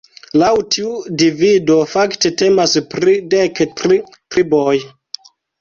[0.43, 4.77] Laŭ tiu divido fakte temas pri dek tri triboj.